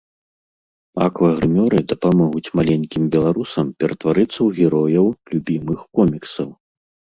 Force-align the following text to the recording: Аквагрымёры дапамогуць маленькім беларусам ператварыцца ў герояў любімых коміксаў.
Аквагрымёры 1.07 1.79
дапамогуць 1.91 2.53
маленькім 2.61 3.03
беларусам 3.17 3.65
ператварыцца 3.85 4.31
ў 4.47 4.65
герояў 4.65 5.07
любімых 5.35 5.79
коміксаў. 6.01 6.49